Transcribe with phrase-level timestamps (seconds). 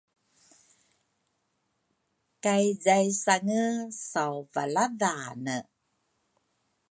[2.43, 3.63] kay zaisange
[4.09, 5.57] sawvaladhane.